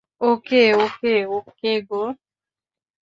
ও 0.21 0.29
কে, 0.45 0.63
ও 0.75 0.85
কে, 0.99 1.15
ও 1.27 1.37
কে 1.59 1.71
গো। 1.89 2.03